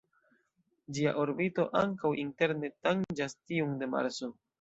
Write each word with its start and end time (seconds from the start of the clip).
Ĝia 0.97 1.11
orbito 1.23 1.65
ankaŭ 1.81 2.11
interne 2.21 2.71
tanĝas 2.87 3.37
tiun 3.53 3.77
de 3.83 3.91
Marso. 3.93 4.31